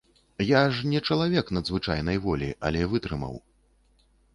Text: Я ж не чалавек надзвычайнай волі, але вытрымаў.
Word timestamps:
Я 0.47 0.61
ж 0.77 0.87
не 0.93 1.01
чалавек 1.07 1.53
надзвычайнай 1.59 2.21
волі, 2.27 2.49
але 2.71 2.87
вытрымаў. 2.97 3.35